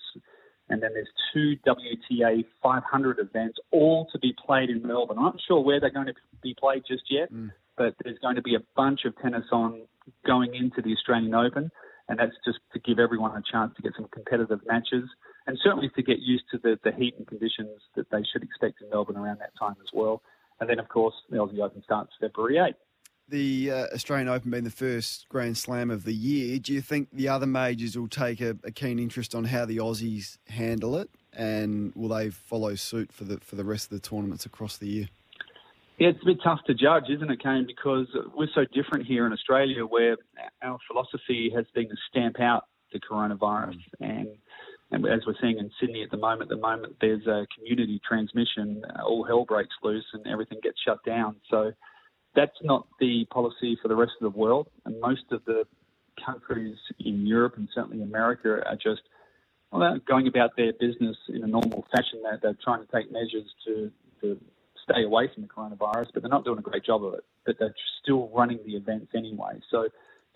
And 0.68 0.82
then 0.82 0.90
there's 0.94 1.08
two 1.34 1.56
WTA 1.66 2.44
500 2.62 3.18
events, 3.18 3.58
all 3.72 4.06
to 4.12 4.18
be 4.18 4.34
played 4.44 4.70
in 4.70 4.86
Melbourne. 4.86 5.18
I'm 5.18 5.24
not 5.24 5.40
sure 5.46 5.60
where 5.60 5.80
they're 5.80 5.90
going 5.90 6.06
to 6.06 6.14
be 6.42 6.54
played 6.58 6.84
just 6.88 7.02
yet, 7.10 7.32
mm. 7.32 7.50
but 7.76 7.94
there's 8.02 8.18
going 8.20 8.36
to 8.36 8.42
be 8.42 8.54
a 8.54 8.62
bunch 8.74 9.00
of 9.04 9.16
tennis 9.18 9.44
on 9.52 9.82
going 10.26 10.54
into 10.54 10.80
the 10.80 10.92
Australian 10.92 11.34
Open. 11.34 11.70
And 12.08 12.18
that's 12.18 12.32
just 12.44 12.58
to 12.72 12.80
give 12.80 12.98
everyone 12.98 13.32
a 13.32 13.42
chance 13.50 13.74
to 13.76 13.82
get 13.82 13.92
some 13.96 14.08
competitive 14.12 14.60
matches 14.66 15.08
and 15.46 15.58
certainly 15.62 15.90
to 15.96 16.02
get 16.02 16.20
used 16.20 16.44
to 16.52 16.58
the, 16.58 16.78
the 16.84 16.92
heat 16.92 17.14
and 17.18 17.26
conditions 17.26 17.80
that 17.96 18.10
they 18.10 18.22
should 18.32 18.42
expect 18.42 18.80
in 18.80 18.88
Melbourne 18.90 19.16
around 19.16 19.40
that 19.40 19.52
time 19.58 19.76
as 19.80 19.88
well. 19.92 20.22
And 20.60 20.70
then, 20.70 20.78
of 20.78 20.88
course, 20.88 21.14
the 21.28 21.36
Aussie 21.36 21.60
Open 21.60 21.82
starts 21.82 22.12
February 22.20 22.54
8th 22.54 22.74
the 23.28 23.70
uh, 23.70 23.86
Australian 23.94 24.28
Open 24.28 24.50
being 24.50 24.64
the 24.64 24.70
first 24.70 25.28
Grand 25.28 25.56
Slam 25.56 25.90
of 25.90 26.04
the 26.04 26.12
year, 26.12 26.58
do 26.58 26.72
you 26.72 26.80
think 26.80 27.08
the 27.12 27.28
other 27.28 27.46
majors 27.46 27.96
will 27.96 28.08
take 28.08 28.40
a, 28.40 28.56
a, 28.64 28.70
keen 28.70 28.98
interest 28.98 29.34
on 29.34 29.44
how 29.44 29.64
the 29.64 29.78
Aussies 29.78 30.38
handle 30.48 30.96
it, 30.96 31.10
and 31.32 31.94
will 31.94 32.08
they 32.08 32.30
follow 32.30 32.74
suit 32.74 33.12
for 33.12 33.24
the 33.24 33.38
for 33.38 33.56
the 33.56 33.64
rest 33.64 33.90
of 33.90 33.90
the 33.90 34.08
tournaments 34.08 34.46
across 34.46 34.76
the 34.76 34.88
year? 34.88 35.08
Yeah, 35.98 36.08
it's 36.08 36.22
a 36.22 36.26
bit 36.26 36.38
tough 36.42 36.60
to 36.66 36.74
judge, 36.74 37.04
isn't 37.10 37.30
it, 37.30 37.42
Kane? 37.42 37.66
Because 37.66 38.06
we're 38.34 38.48
so 38.54 38.64
different 38.72 39.06
here 39.06 39.26
in 39.26 39.32
Australia, 39.32 39.84
where 39.84 40.16
our 40.62 40.78
philosophy 40.90 41.50
has 41.54 41.66
been 41.74 41.88
to 41.88 41.96
stamp 42.10 42.40
out 42.40 42.64
the 42.92 43.00
coronavirus, 43.00 43.78
and 44.00 44.28
and 44.92 45.06
as 45.06 45.20
we're 45.26 45.34
seeing 45.40 45.58
in 45.58 45.70
Sydney 45.80 46.02
at 46.02 46.10
the 46.10 46.18
moment, 46.18 46.50
the 46.50 46.56
moment 46.56 46.96
there's 47.00 47.26
a 47.26 47.46
community 47.56 48.00
transmission, 48.06 48.82
all 49.02 49.24
hell 49.24 49.46
breaks 49.46 49.74
loose 49.82 50.04
and 50.12 50.26
everything 50.26 50.58
gets 50.62 50.76
shut 50.86 51.02
down. 51.04 51.36
So 51.50 51.72
that's 52.34 52.56
not 52.62 52.86
the 53.00 53.26
policy 53.30 53.78
for 53.80 53.88
the 53.88 53.96
rest 53.96 54.12
of 54.20 54.32
the 54.32 54.38
world. 54.38 54.68
And 54.84 55.00
most 55.00 55.24
of 55.30 55.44
the 55.44 55.64
countries 56.24 56.76
in 56.98 57.26
Europe 57.26 57.54
and 57.56 57.68
certainly 57.74 58.02
America 58.02 58.62
are 58.66 58.76
just 58.76 59.02
well, 59.70 59.98
going 60.06 60.26
about 60.28 60.50
their 60.56 60.72
business 60.72 61.16
in 61.28 61.42
a 61.42 61.46
normal 61.46 61.84
fashion. 61.90 62.20
They're, 62.22 62.38
they're 62.42 62.58
trying 62.62 62.84
to 62.84 62.92
take 62.92 63.10
measures 63.10 63.48
to, 63.66 63.90
to 64.20 64.38
stay 64.84 65.04
away 65.04 65.30
from 65.32 65.42
the 65.42 65.48
coronavirus, 65.48 66.08
but 66.12 66.22
they're 66.22 66.30
not 66.30 66.44
doing 66.44 66.58
a 66.58 66.62
great 66.62 66.84
job 66.84 67.04
of 67.04 67.14
it. 67.14 67.24
But 67.46 67.56
they're 67.58 67.74
still 68.02 68.28
running 68.28 68.58
the 68.66 68.76
events 68.76 69.12
anyway. 69.14 69.60
So 69.70 69.88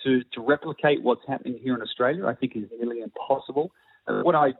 to, 0.05 0.23
to 0.33 0.41
replicate 0.41 1.03
what's 1.03 1.23
happening 1.27 1.59
here 1.63 1.75
in 1.75 1.83
Australia, 1.83 2.27
I 2.27 2.35
think 2.35 2.57
is 2.57 2.65
nearly 2.79 3.01
impossible. 3.01 3.73
Uh, 4.07 4.23
what 4.23 4.35
I 4.35 4.55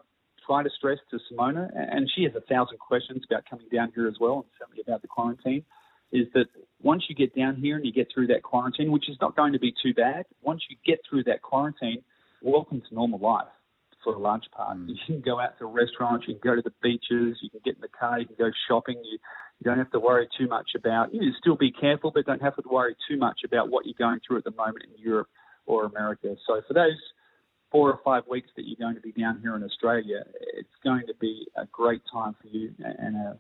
try 0.45 0.63
to 0.63 0.71
stress 0.71 0.99
to 1.11 1.19
Simona, 1.31 1.71
and 1.75 2.09
she 2.15 2.25
has 2.25 2.33
a 2.35 2.41
thousand 2.43 2.79
questions 2.79 3.25
about 3.29 3.45
coming 3.49 3.67
down 3.73 3.93
here 3.95 4.07
as 4.07 4.15
well, 4.21 4.35
and 4.35 4.45
certainly 4.59 4.83
about 4.87 5.03
the 5.03 5.09
quarantine 5.09 5.65
is 6.13 6.27
that 6.35 6.47
once 6.83 7.05
you 7.09 7.15
get 7.15 7.35
down 7.35 7.57
here 7.57 7.77
and 7.77 7.85
you 7.85 7.93
get 7.93 8.09
through 8.13 8.29
that 8.29 8.43
quarantine, 8.43 8.93
which 8.93 9.09
is 9.09 9.17
not 9.21 9.37
going 9.37 9.53
to 9.53 9.59
be 9.59 9.73
too 9.83 9.95
bad, 9.95 10.25
once 10.43 10.63
you 10.69 10.77
get 10.87 11.01
through 11.09 11.25
that 11.25 11.43
quarantine, 11.43 12.03
welcome 12.43 12.81
to 12.89 12.95
normal 12.95 13.19
life 13.19 13.49
for 14.05 14.15
a 14.15 14.19
large 14.19 14.45
part. 14.53 14.79
Mm. 14.79 14.89
You 14.89 14.97
can 15.07 15.21
go 15.21 15.41
out 15.41 15.59
to 15.59 15.67
restaurants, 15.67 16.27
you 16.29 16.35
can 16.35 16.51
go 16.51 16.55
to 16.55 16.63
the 16.63 16.73
beaches, 16.83 17.39
you 17.43 17.51
can 17.51 17.61
get 17.65 17.75
in 17.75 17.81
the 17.81 17.89
car, 17.89 18.21
you 18.21 18.27
can 18.27 18.37
go 18.39 18.51
shopping. 18.69 18.97
You, 19.05 19.19
you 19.59 19.65
don't 19.65 19.79
have 19.79 19.91
to 19.91 19.99
worry 19.99 20.29
too 20.39 20.47
much 20.47 20.71
about. 20.77 21.13
You 21.13 21.33
still 21.41 21.57
be 21.57 21.73
careful, 21.73 22.13
but 22.15 22.27
don't 22.27 22.43
have 22.43 22.57
to 22.57 22.63
worry 22.71 22.95
too 23.09 23.17
much 23.17 23.41
about 23.45 23.71
what 23.71 23.87
you're 23.87 23.95
going 23.99 24.21
through 24.27 24.39
at 24.39 24.45
the 24.45 24.53
moment 24.53 24.85
in 24.85 25.03
Europe 25.03 25.29
or 25.67 25.85
America. 25.85 26.37
So 26.47 26.61
for 26.69 26.75
those 26.75 27.01
four 27.73 27.91
or 27.91 27.99
five 28.05 28.23
weeks 28.31 28.49
that 28.57 28.63
you're 28.67 28.77
going 28.79 28.95
to 28.95 29.01
be 29.01 29.13
down 29.13 29.41
here 29.43 29.57
in 29.57 29.65
Australia, 29.65 30.23
it's 30.55 30.69
going 30.85 31.07
to 31.07 31.15
be 31.21 31.47
a 31.57 31.67
great 31.67 32.03
time 32.13 32.37
for 32.41 32.49
you 32.49 32.73
and 32.79 33.17
a 33.17 33.39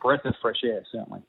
breath 0.00 0.24
of 0.24 0.34
fresh 0.40 0.60
air, 0.64 0.82
certainly. 0.90 1.20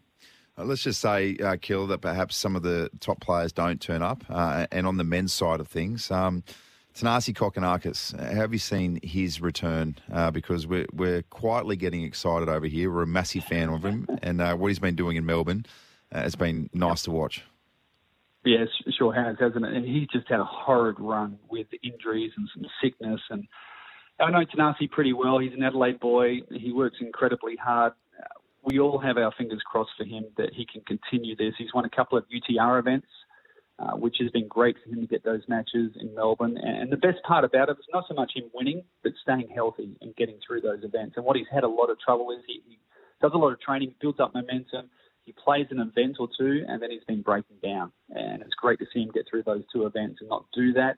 Uh, 0.60 0.66
let's 0.66 0.84
just 0.84 1.00
say, 1.00 1.38
uh, 1.38 1.56
Kill, 1.62 1.88
that 1.88 2.02
perhaps 2.02 2.36
some 2.36 2.56
of 2.56 2.64
the 2.64 2.90
top 3.00 3.22
players 3.22 3.52
don't 3.52 3.80
turn 3.80 4.02
up. 4.02 4.24
Uh, 4.30 4.68
and 4.72 4.86
on 4.86 4.98
the 4.98 5.04
men's 5.04 5.34
side 5.34 5.60
of 5.60 5.68
things, 5.68 6.12
um, 6.12 6.44
Thanasi 6.96 7.34
Kokkinakis, 7.34 8.20
have 8.20 8.52
you 8.52 8.60
seen 8.60 9.00
his 9.02 9.40
return? 9.40 9.96
Uh, 10.12 10.32
because 10.32 10.68
we're, 10.68 10.88
we're 10.92 11.22
quietly 11.24 11.76
getting 11.76 12.04
excited 12.04 12.50
over 12.50 12.66
here. 12.66 12.92
We're 12.92 13.04
a 13.04 13.08
massive 13.08 13.46
fan 13.46 13.70
of 13.70 13.84
him, 13.86 14.08
and 14.22 14.42
uh, 14.42 14.56
what 14.56 14.68
he's 14.68 14.80
been 14.80 14.96
doing 14.96 15.16
in 15.16 15.26
Melbourne 15.26 15.66
uh, 16.12 16.22
has 16.22 16.36
been 16.36 16.70
nice 16.74 17.04
to 17.04 17.12
watch. 17.12 17.44
Yes, 18.44 18.68
sure 18.98 19.14
has, 19.14 19.38
hasn't 19.40 19.66
it? 19.66 19.74
And 19.74 19.86
he's 19.86 20.08
just 20.08 20.28
had 20.28 20.40
a 20.40 20.46
horrid 20.46 21.00
run 21.00 21.38
with 21.50 21.68
injuries 21.84 22.32
and 22.36 22.50
some 22.54 22.66
sickness. 22.82 23.22
And 23.30 23.48
I 24.20 24.32
know 24.32 24.44
Thanasi 24.46 24.90
pretty 24.90 25.14
well. 25.14 25.40
He's 25.40 25.54
an 25.54 25.64
Adelaide 25.64 26.00
boy. 26.00 26.40
He 26.52 26.72
works 26.72 26.98
incredibly 27.00 27.56
hard 27.58 27.94
we 28.64 28.80
all 28.80 29.00
have 29.00 29.18
our 29.18 29.34
fingers 29.38 29.62
crossed 29.66 29.92
for 29.98 30.04
him 30.06 30.26
that 30.38 30.54
he 30.54 30.66
can 30.66 30.82
continue 30.82 31.36
this. 31.36 31.54
He's 31.58 31.74
won 31.74 31.86
a 31.86 31.90
couple 31.90 32.18
of 32.18 32.26
UTR 32.30 32.80
events, 32.80 33.08
uh, 33.80 33.92
which 33.92 34.18
has 34.20 34.30
been 34.32 34.48
great 34.48 34.76
for 34.84 34.90
him 34.90 35.02
to 35.02 35.08
get 35.08 35.24
those 35.24 35.42
matches 35.48 35.92
in 36.00 36.14
Melbourne. 36.14 36.58
And 36.58 36.92
the 36.92 36.98
best 36.98 37.24
part 37.24 37.46
about 37.46 37.70
it 37.70 37.78
is 37.80 37.86
not 37.94 38.06
so 38.08 38.14
much 38.14 38.34
him 38.36 38.50
winning, 38.54 38.84
but 39.04 39.14
staying 39.22 39.50
healthy 39.54 39.98
and 40.02 40.16
getting 40.16 40.38
through 40.46 40.62
those 40.62 40.84
events. 40.84 41.16
And 41.16 41.26
what 41.26 41.38
he's 41.38 41.48
had 41.52 41.64
a 41.64 41.70
lot 41.70 41.90
of 41.90 42.00
trouble 42.00 42.32
is 42.32 42.44
he, 42.46 42.62
he 42.68 42.80
does 43.22 43.32
a 43.34 43.38
lot 43.38 43.54
of 43.54 43.62
training, 43.62 43.96
builds 44.02 44.20
up 44.20 44.34
momentum. 44.34 44.90
he 45.26 45.34
plays 45.34 45.68
an 45.72 45.80
event 45.80 46.18
or 46.20 46.28
two 46.38 46.64
and 46.68 46.82
then 46.82 46.92
he's 46.92 47.04
been 47.06 47.22
breaking 47.22 47.58
down. 47.64 47.92
And 48.10 48.42
it's 48.42 48.56
great 48.56 48.80
to 48.80 48.86
see 48.94 49.02
him 49.02 49.12
get 49.14 49.26
through 49.30 49.44
those 49.44 49.64
two 49.72 49.86
events 49.86 50.18
and 50.20 50.30
not 50.30 50.46
do 50.54 50.74
that. 50.74 50.98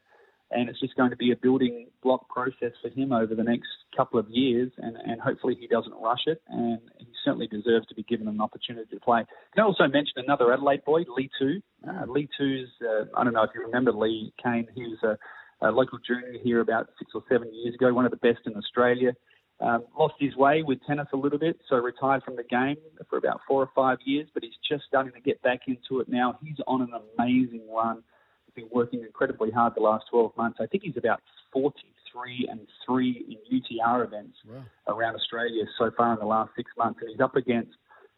And 0.51 0.69
it's 0.69 0.79
just 0.79 0.95
going 0.95 1.11
to 1.11 1.15
be 1.15 1.31
a 1.31 1.35
building 1.35 1.87
block 2.03 2.27
process 2.29 2.73
for 2.81 2.89
him 2.89 3.13
over 3.13 3.35
the 3.35 3.43
next 3.43 3.69
couple 3.95 4.19
of 4.19 4.29
years. 4.29 4.71
And, 4.77 4.97
and 4.97 5.21
hopefully 5.21 5.55
he 5.59 5.67
doesn't 5.67 5.93
rush 5.93 6.23
it. 6.25 6.41
And 6.49 6.79
he 6.97 7.07
certainly 7.23 7.47
deserves 7.47 7.87
to 7.87 7.95
be 7.95 8.03
given 8.03 8.27
an 8.27 8.41
opportunity 8.41 8.87
to 8.93 8.99
play. 8.99 9.23
Can 9.53 9.63
I 9.63 9.67
also 9.67 9.83
mention 9.83 10.13
another 10.17 10.51
Adelaide 10.53 10.83
boy, 10.85 11.03
Li 11.15 11.29
Tu. 11.39 11.61
Uh, 11.87 12.05
Li 12.07 12.27
Tu's, 12.37 12.69
uh, 12.81 13.05
I 13.15 13.23
don't 13.23 13.33
know 13.33 13.43
if 13.43 13.51
you 13.55 13.61
remember 13.61 13.91
Li 13.91 14.33
Kane. 14.41 14.67
He 14.75 14.83
was 14.83 14.99
a, 15.03 15.67
a 15.67 15.69
local 15.71 15.99
junior 16.05 16.39
here 16.43 16.61
about 16.61 16.89
six 16.99 17.11
or 17.13 17.23
seven 17.29 17.53
years 17.53 17.75
ago, 17.75 17.93
one 17.93 18.05
of 18.05 18.11
the 18.11 18.17
best 18.17 18.39
in 18.45 18.55
Australia. 18.55 19.13
Um, 19.59 19.85
lost 19.97 20.15
his 20.19 20.35
way 20.35 20.63
with 20.63 20.79
tennis 20.87 21.07
a 21.13 21.17
little 21.17 21.37
bit, 21.37 21.59
so 21.69 21.75
retired 21.75 22.23
from 22.23 22.35
the 22.35 22.43
game 22.43 22.77
for 23.09 23.17
about 23.17 23.41
four 23.47 23.61
or 23.61 23.69
five 23.75 23.99
years, 24.05 24.27
but 24.33 24.41
he's 24.41 24.57
just 24.67 24.85
starting 24.87 25.13
to 25.13 25.19
get 25.19 25.39
back 25.43 25.61
into 25.67 25.99
it 25.99 26.09
now. 26.09 26.39
He's 26.43 26.57
on 26.65 26.81
an 26.81 26.89
amazing 27.19 27.67
run. 27.71 28.01
He's 28.47 28.63
been 28.63 28.71
working 28.73 29.01
incredibly 29.01 29.51
hard 29.51 29.73
the 29.75 29.81
last 29.81 30.05
12 30.09 30.35
months. 30.35 30.57
I 30.59 30.65
think 30.65 30.81
he's 30.83 30.97
about 30.97 31.21
43 32.13 32.47
and 32.49 32.67
3 32.85 33.39
in 33.51 33.59
UTR 33.59 34.05
events 34.05 34.37
wow. 34.47 34.63
around 34.87 35.15
Australia 35.15 35.63
so 35.77 35.91
far 35.95 36.13
in 36.13 36.19
the 36.19 36.25
last 36.25 36.51
six 36.55 36.71
months, 36.77 36.99
and 37.01 37.09
he's 37.09 37.19
up 37.19 37.35
against 37.35 37.71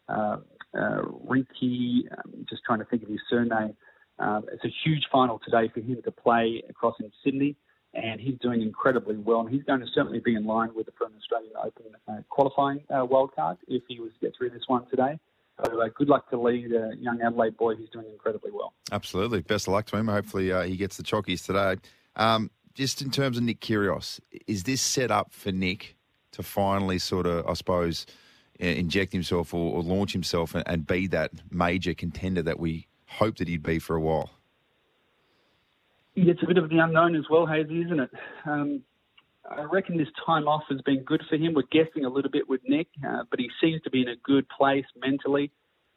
uh, 0.08 0.38
uh, 0.74 1.02
Rinky, 1.26 2.02
um, 2.12 2.46
just 2.48 2.62
trying 2.64 2.80
to 2.80 2.84
think 2.84 3.02
of 3.02 3.08
his 3.08 3.20
surname. 3.30 3.76
Um, 4.18 4.44
it's 4.52 4.64
a 4.64 4.72
huge 4.84 5.06
final 5.10 5.40
today 5.44 5.70
for 5.72 5.80
him 5.80 6.00
to 6.04 6.10
play 6.10 6.62
across 6.68 6.94
in 7.00 7.10
Sydney 7.24 7.56
and 7.94 8.20
he's 8.20 8.38
doing 8.40 8.62
incredibly 8.62 9.16
well. 9.16 9.40
And 9.40 9.50
he's 9.50 9.62
going 9.62 9.80
to 9.80 9.86
certainly 9.94 10.20
be 10.20 10.34
in 10.34 10.44
line 10.44 10.70
with 10.74 10.86
the 10.86 10.92
Fern 10.98 11.12
Australian 11.16 11.52
Open 11.62 11.86
uh, 12.08 12.22
qualifying 12.28 12.80
uh, 12.90 13.06
wildcard 13.06 13.58
if 13.68 13.82
he 13.88 14.00
was 14.00 14.10
to 14.14 14.26
get 14.26 14.34
through 14.36 14.50
this 14.50 14.62
one 14.66 14.86
today. 14.90 15.18
So 15.64 15.80
uh, 15.80 15.88
good 15.94 16.08
luck 16.08 16.28
to 16.30 16.40
Li, 16.40 16.66
the 16.66 16.96
young 16.98 17.20
Adelaide 17.22 17.56
boy. 17.56 17.76
He's 17.76 17.88
doing 17.90 18.06
incredibly 18.10 18.50
well. 18.50 18.74
Absolutely. 18.90 19.42
Best 19.42 19.68
of 19.68 19.72
luck 19.72 19.86
to 19.86 19.96
him. 19.96 20.08
Hopefully 20.08 20.50
uh, 20.50 20.62
he 20.62 20.76
gets 20.76 20.96
the 20.96 21.04
chockies 21.04 21.46
today. 21.46 21.80
Um, 22.16 22.50
just 22.74 23.00
in 23.02 23.10
terms 23.10 23.36
of 23.36 23.44
Nick 23.44 23.60
Kyrgios, 23.60 24.20
is 24.46 24.64
this 24.64 24.80
set 24.80 25.10
up 25.10 25.32
for 25.32 25.52
Nick 25.52 25.96
to 26.32 26.42
finally 26.42 26.98
sort 26.98 27.26
of, 27.26 27.46
I 27.46 27.54
suppose, 27.54 28.06
inject 28.58 29.12
himself 29.12 29.54
or, 29.54 29.76
or 29.76 29.82
launch 29.82 30.12
himself 30.12 30.54
and, 30.54 30.64
and 30.66 30.86
be 30.86 31.06
that 31.08 31.30
major 31.50 31.94
contender 31.94 32.42
that 32.42 32.58
we 32.58 32.86
hope 33.06 33.36
that 33.36 33.48
he'd 33.48 33.62
be 33.62 33.78
for 33.78 33.96
a 33.96 34.00
while? 34.00 34.30
it's 36.16 36.42
a 36.42 36.46
bit 36.46 36.58
of 36.58 36.68
the 36.68 36.78
unknown 36.78 37.16
as 37.16 37.24
well, 37.28 37.46
Hazy, 37.46 37.82
isn't 37.82 37.98
it? 37.98 38.10
Um, 38.46 38.82
I 39.50 39.62
reckon 39.62 39.96
this 39.98 40.08
time 40.24 40.46
off 40.48 40.62
has 40.70 40.80
been 40.82 41.02
good 41.02 41.22
for 41.28 41.36
him. 41.36 41.54
We're 41.54 41.62
guessing 41.70 42.04
a 42.04 42.08
little 42.08 42.30
bit 42.30 42.48
with 42.48 42.60
Nick, 42.66 42.86
uh, 43.06 43.24
but 43.30 43.40
he 43.40 43.50
seems 43.60 43.82
to 43.82 43.90
be 43.90 44.02
in 44.02 44.08
a 44.08 44.16
good 44.22 44.48
place 44.48 44.84
mentally. 44.96 45.50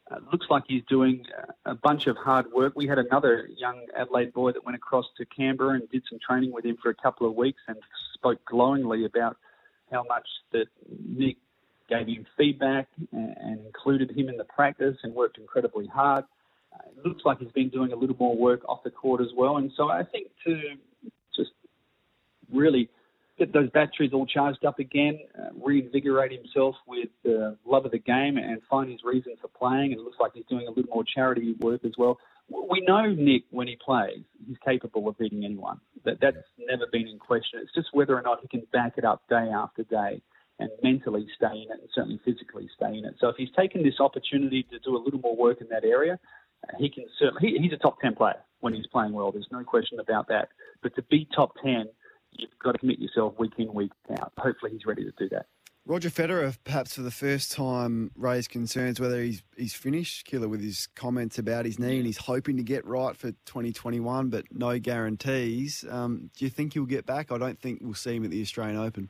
Uh, 0.10 0.20
looks 0.32 0.46
like 0.50 0.64
he's 0.68 0.84
doing 0.90 1.26
a 1.66 1.76
bunch 1.76 2.08
of 2.08 2.16
hard 2.16 2.46
work. 2.54 2.74
We 2.76 2.88
had 2.88 2.98
another 2.98 3.50
young 3.58 3.86
Adelaide 3.96 4.34
boy 4.34 4.54
that 4.54 4.64
went 4.64 4.76
across 4.76 5.06
to 5.18 5.26
Canberra 5.26 5.76
and 5.76 5.90
did 5.90 6.04
some 6.10 6.20
training 6.26 6.54
with 6.54 6.66
him 6.66 6.78
for 6.82 6.90
a 6.90 6.96
couple 6.96 7.28
of 7.28 7.36
weeks 7.36 7.60
and 7.68 7.78
spoke 8.14 8.44
glowingly 8.46 9.04
about 9.06 9.36
how 9.92 10.04
much 10.04 10.28
that 10.54 10.68
Nick 11.06 11.38
gave 11.90 12.08
him 12.08 12.26
feedback 12.38 12.88
and, 13.12 13.60
included 13.66 14.12
him 14.12 14.30
in 14.30 14.38
the 14.38 14.44
practice 14.44 14.98
and 15.04 15.14
worked 15.14 15.38
incredibly 15.38 15.88
hard 15.88 16.24
it 16.98 17.06
looks 17.06 17.24
like 17.26 17.40
he's 17.40 17.52
been 17.52 17.70
doing 17.70 17.92
a 17.92 17.96
little 17.96 18.16
more 18.20 18.36
work 18.36 18.62
off 18.68 18.84
the 18.84 18.90
court 18.90 19.22
as 19.22 19.28
well. 19.36 19.58
And 19.58 19.72
so 19.76 19.90
I 19.90 20.04
think 20.04 20.28
to 20.46 20.62
just 21.36 21.52
really 22.52 22.90
get 23.38 23.54
those 23.54 23.70
batteries 23.70 24.12
all 24.14 24.26
charged 24.26 24.66
up 24.66 24.80
again, 24.80 25.20
uh, 25.38 25.50
reinvigorate 25.64 26.32
himself 26.32 26.76
with 26.88 27.10
the 27.24 27.58
love 27.66 27.86
of 27.86 27.92
the 27.92 28.00
game, 28.00 28.38
and 28.38 28.62
find 28.70 28.90
his 28.90 29.02
reason 29.04 29.36
for 29.42 29.48
playing. 29.48 29.92
And 29.92 30.02
it 30.02 30.04
looks 30.04 30.18
like 30.20 30.32
he's 30.34 30.46
doing 30.50 30.68
a 30.68 30.72
little 30.72 30.92
more 30.94 31.04
charity 31.04 31.56
work 31.60 31.86
as 31.86 31.94
well. 31.98 32.18
We 32.50 32.82
know 32.88 33.06
Nick 33.08 33.44
when 33.52 33.68
he 33.68 33.78
plays, 33.84 34.24
he's 34.48 34.58
capable 34.66 35.08
of 35.10 35.18
beating 35.18 35.44
anyone. 35.44 35.80
That 36.06 36.20
that's 36.22 36.38
never 36.58 36.86
been 36.92 37.08
in 37.08 37.20
question. 37.20 37.60
It's 37.62 37.74
just 37.76 37.90
whether 37.92 38.18
or 38.18 38.22
not 38.22 38.40
he 38.42 38.48
can 38.48 38.66
back 38.72 38.94
it 38.98 39.04
up 39.04 39.22
day 39.30 39.50
after 39.54 39.84
day 39.84 40.22
and 40.60 40.70
mentally 40.82 41.28
stay 41.36 41.54
in 41.54 41.64
it 41.70 41.80
and 41.82 41.90
certainly 41.94 42.20
physically 42.24 42.70
stay 42.76 42.98
in 42.98 43.06
it. 43.06 43.16
So 43.20 43.28
if 43.30 43.36
he's 43.36 43.52
taken 43.56 43.84
this 43.84 44.00
opportunity 44.00 44.64
to 44.72 44.80
do 44.80 44.96
a 44.96 45.02
little 45.04 45.20
more 45.20 45.36
work 45.36 45.62
in 45.62 45.68
that 45.70 45.84
area, 45.84 46.18
he 46.80 46.90
can 46.90 47.06
certainly, 47.20 47.42
he, 47.42 47.58
he's 47.62 47.74
a 47.74 47.78
top 47.78 48.00
10 48.02 48.16
player 48.16 48.42
when 48.62 48.74
he's 48.74 48.88
playing 48.88 49.14
well. 49.14 49.32
There's 49.32 49.48
no 49.52 49.64
question 49.64 50.00
about 50.00 50.28
that. 50.30 50.50
But 50.82 50.96
to 50.96 51.04
be 51.04 51.28
top 51.36 51.54
10, 51.64 51.86
you've 52.32 52.50
got 52.64 52.74
to 52.74 52.78
commit 52.80 53.00
yourself 53.00 53.34
week 53.38 53.54
in, 53.58 53.74
week 53.74 53.92
out. 54.20 54.34
Hopefully 54.38 54.72
he's 54.72 54.86
ready 54.86 55.04
to 55.04 55.12
do 55.18 55.30
that. 55.30 55.48
Roger 55.86 56.10
Federer, 56.10 56.58
perhaps 56.66 56.96
for 56.96 57.02
the 57.02 57.12
first 57.12 57.54
time, 57.54 58.12
raised 58.18 58.50
concerns 58.50 59.00
whether 59.00 59.22
he's 59.22 59.42
he's 59.56 59.74
finished, 59.74 60.26
Killer, 60.26 60.50
with 60.50 60.62
his 60.62 60.90
comments 60.96 61.40
about 61.40 61.64
his 61.64 61.80
knee, 61.80 61.96
and 61.96 62.06
he's 62.06 62.18
hoping 62.18 62.58
to 62.58 62.64
get 62.64 62.86
right 62.86 63.16
for 63.16 63.32
2021, 63.46 64.30
but 64.30 64.44
no 64.52 64.78
guarantees. 64.80 65.86
Um, 65.90 66.30
do 66.36 66.44
you 66.44 66.52
think 66.52 66.74
he'll 66.74 66.86
get 66.86 67.06
back? 67.06 67.32
I 67.32 67.38
don't 67.38 67.58
think 67.58 67.80
we'll 67.82 67.94
see 67.94 68.18
him 68.18 68.26
at 68.26 68.32
the 68.32 68.42
Australian 68.42 68.78
Open. 68.78 69.10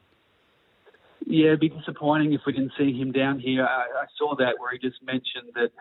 Yeah, 1.26 1.48
it'd 1.48 1.62
be 1.62 1.70
disappointing 1.70 2.34
if 2.34 2.42
we 2.46 2.54
didn't 2.54 2.74
see 2.78 2.94
him 2.94 3.12
down 3.12 3.40
here. 3.40 3.66
I, 3.66 3.82
I 3.82 4.06
saw 4.16 4.36
that 4.36 4.60
where 4.60 4.72
he 4.72 4.78
just 4.78 5.02
mentioned 5.04 5.54
that 5.56 5.72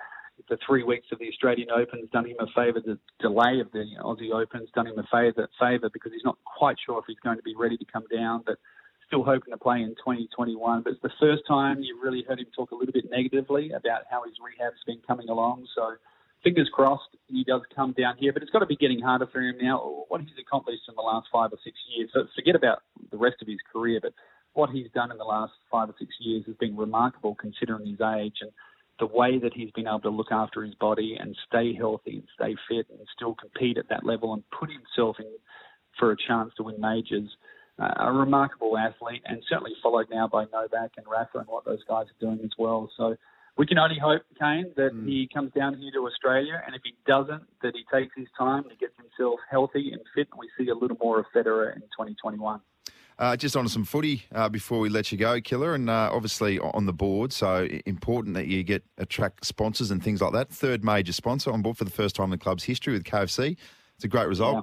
the 0.49 0.59
three 0.67 0.85
weeks 0.85 1.07
of 1.13 1.19
the 1.19 1.29
Australian 1.29 1.71
Open's 1.71 2.11
done 2.11 2.27
him 2.27 2.37
a 2.41 2.47
favour. 2.55 2.81
The 2.85 2.99
delay 3.21 3.61
of 3.61 3.73
the 3.73 3.85
Aussie 4.03 4.33
Open's 4.33 4.69
done 4.75 4.87
him 4.87 4.99
a 4.99 5.07
favour, 5.11 5.49
favour 5.59 5.91
because 5.93 6.13
he's 6.13 6.25
not 6.25 6.39
quite 6.45 6.77
sure 6.85 6.99
if 6.99 7.05
he's 7.07 7.21
going 7.23 7.37
to 7.37 7.43
be 7.43 7.55
ready 7.57 7.77
to 7.77 7.85
come 7.85 8.05
down, 8.15 8.43
but 8.47 8.59
still 9.07 9.25
hoping 9.25 9.53
to 9.53 9.59
play 9.59 9.81
in 9.81 9.95
2021. 9.97 10.83
But 10.83 10.93
it's 10.93 11.03
the 11.03 11.15
first 11.21 11.43
time 11.49 11.81
you've 11.81 12.03
really 12.03 12.25
heard 12.29 12.39
him 12.39 12.47
talk 12.55 12.71
a 12.71 12.75
little 12.75 12.93
bit 12.93 13.11
negatively 13.11 13.71
about 13.73 14.03
how 14.11 14.25
his 14.25 14.35
rehab's 14.43 14.83
been 14.87 15.01
coming 15.07 15.29
along. 15.29 15.67
So 15.75 15.97
fingers 16.45 16.71
crossed 16.73 17.17
he 17.29 17.45
does 17.45 17.63
come 17.75 17.93
down 17.93 18.17
here. 18.19 18.33
But 18.33 18.43
it's 18.43 18.53
got 18.53 18.61
to 18.61 18.67
be 18.67 18.77
getting 18.77 19.01
harder 19.01 19.27
for 19.27 19.41
him 19.41 19.57
now. 19.61 20.05
What 20.09 20.21
he's 20.21 20.39
accomplished 20.39 20.83
in 20.89 20.95
the 20.95 21.03
last 21.03 21.29
five 21.33 21.53
or 21.53 21.59
six 21.65 21.77
years. 21.95 22.11
So 22.15 22.27
forget 22.35 22.55
about 22.55 22.83
the 23.11 23.17
rest 23.17 23.37
of 23.43 23.49
his 23.49 23.59
career, 23.73 24.01
but 24.03 24.13
what 24.55 24.71
he's 24.71 24.91
done 24.95 25.11
in 25.11 25.19
the 25.19 25.25
last 25.25 25.53
five 25.71 25.89
or 25.89 25.95
six 25.99 26.15
years 26.21 26.45
has 26.47 26.57
been 26.57 26.77
remarkable 26.77 27.35
considering 27.35 27.87
his 27.87 28.01
age 28.01 28.39
and 28.41 28.51
the 28.99 29.07
way 29.07 29.39
that 29.39 29.53
he's 29.55 29.71
been 29.73 29.87
able 29.87 30.01
to 30.01 30.11
look 30.11 30.33
after 30.33 30.63
his 30.63 30.75
body 30.75 31.17
and 31.19 31.37
stay 31.47 31.75
healthy 31.75 32.17
and 32.17 32.29
stay 32.35 32.57
fit 32.69 32.87
and 32.91 33.07
still 33.15 33.35
compete 33.35 33.79
at 33.79 33.89
that 33.89 34.05
level 34.05 34.33
and 34.33 34.43
put 34.51 34.71
himself 34.71 35.17
in 35.19 35.33
for 35.99 36.13
a 36.13 36.17
chance 36.17 36.53
to 36.57 36.63
win 36.63 36.81
majors. 36.81 37.29
Uh, 37.79 37.93
a 37.99 38.13
remarkable 38.13 38.79
athlete 38.79 39.21
and 39.27 39.43
certainly 39.51 39.73
followed 39.83 40.07
now 40.11 40.27
by 40.27 40.45
Novak 40.51 40.93
and 40.97 41.07
Rafa 41.07 41.39
and 41.39 41.47
what 41.47 41.67
those 41.67 41.85
guys 41.87 42.07
are 42.07 42.21
doing 42.21 42.41
as 42.43 42.53
well. 42.59 42.91
So 42.97 43.17
we 43.59 43.67
can 43.67 43.77
only 43.77 43.99
hope, 43.99 44.23
Kane, 44.41 44.73
that 44.77 44.95
mm. 44.95 45.07
he 45.07 45.29
comes 45.33 45.53
down 45.53 45.77
here 45.77 45.91
to 45.93 46.07
Australia 46.07 46.63
and 46.65 46.75
if 46.75 46.81
he 46.85 46.95
doesn't, 47.07 47.43
that 47.63 47.75
he 47.75 47.85
takes 47.93 48.15
his 48.17 48.29
time 48.39 48.65
to 48.65 48.77
get 48.77 48.93
himself 48.97 49.41
healthy 49.51 49.91
and 49.93 50.01
fit 50.15 50.29
and 50.33 50.41
we 50.41 50.49
see 50.59 50.71
a 50.71 50.75
little 50.75 50.97
more 51.03 51.21
of 51.21 51.27
Federer 51.35 51.75
in 51.75 51.83
2021. 51.83 52.61
Uh, 53.19 53.35
just 53.35 53.57
on 53.57 53.67
some 53.67 53.83
footy 53.83 54.25
uh, 54.35 54.47
before 54.47 54.79
we 54.79 54.91
let 54.91 55.11
you 55.11 55.17
go, 55.17 55.41
Killer, 55.41 55.75
and 55.75 55.89
uh, 55.89 56.11
obviously 56.13 56.59
on 56.59 56.85
the 56.85 56.93
board. 56.93 57.33
So 57.33 57.67
important 57.87 58.35
that 58.35 58.47
you 58.47 58.63
get 58.63 58.85
attract 58.99 59.47
sponsors 59.47 59.91
and 59.91 60.05
things 60.05 60.21
like 60.21 60.35
that. 60.35 60.51
Third 60.51 60.85
major 60.85 61.15
sponsor 61.15 61.51
on 61.51 61.63
board 61.63 61.79
for 61.79 61.85
the 61.85 61.91
first 61.91 62.15
time 62.15 62.25
in 62.25 62.31
the 62.33 62.39
club's 62.39 62.65
history 62.65 62.93
with 62.93 63.05
KFC. 63.05 63.57
It's 63.95 64.05
a 64.05 64.09
great 64.09 64.29
result. 64.29 64.57
Yeah. 64.57 64.63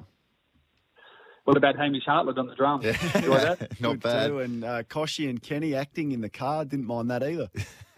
What 1.45 1.57
about 1.57 1.75
Hamish 1.77 2.05
Hartlett 2.05 2.37
on 2.37 2.47
the 2.47 2.55
drums? 2.55 2.85
Yeah. 2.85 2.97
Enjoy 3.15 3.37
that? 3.37 3.59
Not 3.81 3.93
Good 3.93 4.03
bad. 4.03 4.27
Too. 4.27 4.39
And 4.39 4.63
uh, 4.63 4.83
Kochie 4.83 5.29
and 5.29 5.41
Kenny 5.41 5.75
acting 5.75 6.11
in 6.13 6.21
the 6.21 6.29
car 6.29 6.63
didn't 6.63 6.85
mind 6.85 7.09
that 7.11 7.23
either. 7.23 7.49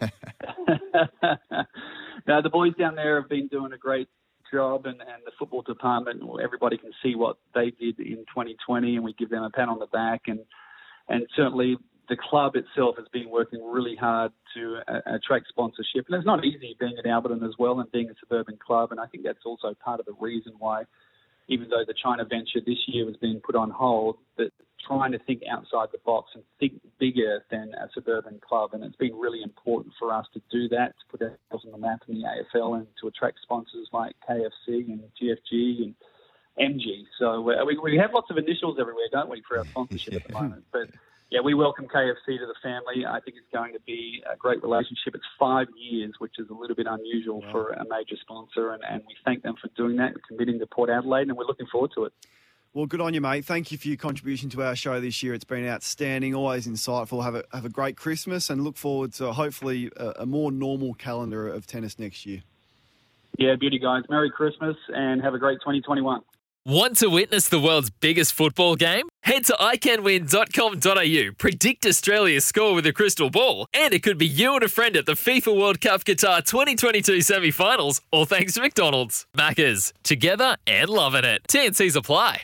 now 2.26 2.40
the 2.40 2.50
boys 2.50 2.74
down 2.78 2.96
there 2.96 3.20
have 3.20 3.28
been 3.28 3.46
doing 3.48 3.72
a 3.72 3.78
great 3.78 4.08
job 4.56 4.86
and, 4.86 5.00
and 5.00 5.22
the 5.24 5.32
football 5.38 5.62
department, 5.62 6.22
everybody 6.42 6.78
can 6.78 6.92
see 7.02 7.14
what 7.14 7.36
they 7.54 7.70
did 7.70 7.98
in 8.00 8.24
2020 8.32 8.96
and 8.96 9.04
we 9.04 9.12
give 9.12 9.28
them 9.28 9.42
a 9.42 9.50
pat 9.50 9.68
on 9.68 9.78
the 9.78 9.86
back. 9.86 10.22
And, 10.26 10.40
and 11.08 11.26
certainly 11.36 11.76
the 12.08 12.16
club 12.16 12.56
itself 12.56 12.96
has 12.96 13.06
been 13.12 13.28
working 13.28 13.60
really 13.62 13.96
hard 13.96 14.32
to 14.54 14.78
uh, 14.88 15.00
attract 15.14 15.48
sponsorship. 15.48 16.06
And 16.08 16.16
it's 16.16 16.26
not 16.26 16.44
easy 16.44 16.74
being 16.80 16.96
at 16.98 17.04
Alberton 17.04 17.44
as 17.44 17.54
well 17.58 17.80
and 17.80 17.90
being 17.92 18.08
a 18.08 18.14
suburban 18.20 18.58
club. 18.64 18.92
And 18.92 19.00
I 19.00 19.06
think 19.06 19.24
that's 19.24 19.44
also 19.44 19.74
part 19.84 20.00
of 20.00 20.06
the 20.06 20.14
reason 20.18 20.54
why, 20.58 20.84
even 21.48 21.68
though 21.68 21.84
the 21.86 21.94
China 22.02 22.24
venture 22.24 22.60
this 22.64 22.78
year 22.86 23.04
was 23.04 23.16
being 23.20 23.40
put 23.44 23.56
on 23.56 23.70
hold, 23.70 24.16
that 24.38 24.52
trying 24.86 25.12
to 25.12 25.18
think 25.18 25.42
outside 25.50 25.88
the 25.92 25.98
box 26.04 26.30
and 26.34 26.44
think 26.58 26.74
bigger 27.06 27.44
than 27.50 27.72
a 27.74 27.88
suburban 27.94 28.40
club. 28.46 28.70
And 28.72 28.82
it's 28.84 28.96
been 28.96 29.14
really 29.14 29.42
important 29.42 29.94
for 29.98 30.12
us 30.12 30.26
to 30.34 30.42
do 30.50 30.68
that, 30.70 30.94
to 30.98 31.04
put 31.10 31.22
ourselves 31.22 31.64
on 31.64 31.72
the 31.72 31.78
map 31.78 32.02
in 32.08 32.14
the 32.14 32.24
AFL 32.24 32.76
and 32.76 32.86
to 33.00 33.08
attract 33.08 33.38
sponsors 33.42 33.88
like 33.92 34.14
KFC 34.28 34.88
and 34.88 35.02
GFG 35.20 35.82
and 35.84 35.94
MG. 36.58 37.04
So 37.18 37.50
uh, 37.50 37.64
we, 37.64 37.78
we 37.78 37.96
have 37.98 38.12
lots 38.12 38.30
of 38.30 38.38
initials 38.38 38.78
everywhere, 38.80 39.06
don't 39.12 39.28
we, 39.28 39.42
for 39.46 39.58
our 39.58 39.66
sponsorship 39.66 40.14
at 40.14 40.26
the 40.26 40.32
moment? 40.32 40.64
But 40.72 40.90
yeah, 41.30 41.40
we 41.44 41.54
welcome 41.54 41.86
KFC 41.86 42.38
to 42.38 42.46
the 42.46 42.54
family. 42.62 43.04
I 43.06 43.20
think 43.20 43.36
it's 43.36 43.52
going 43.52 43.72
to 43.74 43.80
be 43.80 44.22
a 44.32 44.36
great 44.36 44.62
relationship. 44.62 45.14
It's 45.14 45.24
five 45.38 45.66
years, 45.76 46.14
which 46.18 46.38
is 46.38 46.48
a 46.50 46.54
little 46.54 46.76
bit 46.76 46.86
unusual 46.88 47.40
wow. 47.40 47.52
for 47.52 47.70
a 47.70 47.84
major 47.88 48.16
sponsor, 48.20 48.70
and, 48.70 48.82
and 48.88 49.02
we 49.06 49.16
thank 49.24 49.42
them 49.42 49.54
for 49.60 49.68
doing 49.76 49.96
that 49.96 50.12
and 50.12 50.22
committing 50.28 50.58
to 50.60 50.66
Port 50.66 50.88
Adelaide, 50.88 51.28
and 51.28 51.36
we're 51.36 51.44
looking 51.44 51.66
forward 51.66 51.90
to 51.96 52.04
it. 52.04 52.12
Well, 52.76 52.84
good 52.84 53.00
on 53.00 53.14
you, 53.14 53.22
mate. 53.22 53.46
Thank 53.46 53.72
you 53.72 53.78
for 53.78 53.88
your 53.88 53.96
contribution 53.96 54.50
to 54.50 54.62
our 54.62 54.76
show 54.76 55.00
this 55.00 55.22
year. 55.22 55.32
It's 55.32 55.44
been 55.44 55.66
outstanding, 55.66 56.34
always 56.34 56.66
insightful. 56.66 57.24
Have 57.24 57.34
a 57.34 57.42
have 57.54 57.64
a 57.64 57.70
great 57.70 57.96
Christmas, 57.96 58.50
and 58.50 58.62
look 58.62 58.76
forward 58.76 59.14
to 59.14 59.32
hopefully 59.32 59.90
a, 59.96 60.12
a 60.18 60.26
more 60.26 60.52
normal 60.52 60.92
calendar 60.92 61.48
of 61.48 61.66
tennis 61.66 61.98
next 61.98 62.26
year. 62.26 62.42
Yeah, 63.38 63.56
beauty 63.56 63.78
guys. 63.78 64.02
Merry 64.10 64.30
Christmas 64.30 64.76
and 64.94 65.22
have 65.22 65.32
a 65.32 65.38
great 65.38 65.58
2021. 65.60 66.20
Want 66.66 66.98
to 66.98 67.08
witness 67.08 67.48
the 67.48 67.58
world's 67.58 67.88
biggest 67.88 68.34
football 68.34 68.76
game? 68.76 69.08
Head 69.22 69.46
to 69.46 69.54
iCanWin.com.au, 69.54 71.32
predict 71.38 71.86
Australia's 71.86 72.44
score 72.44 72.74
with 72.74 72.84
a 72.84 72.92
crystal 72.92 73.30
ball, 73.30 73.68
and 73.72 73.94
it 73.94 74.02
could 74.02 74.18
be 74.18 74.26
you 74.26 74.52
and 74.52 74.62
a 74.62 74.68
friend 74.68 74.96
at 74.96 75.06
the 75.06 75.12
FIFA 75.12 75.58
World 75.58 75.80
Cup 75.80 76.04
Qatar 76.04 76.44
2022 76.44 77.22
semi 77.22 77.50
finals, 77.50 78.02
all 78.10 78.26
thanks 78.26 78.52
to 78.52 78.60
McDonald's. 78.60 79.24
Maccas, 79.34 79.94
together 80.02 80.58
and 80.66 80.90
loving 80.90 81.24
it. 81.24 81.40
TNCs 81.48 81.96
apply. 81.96 82.42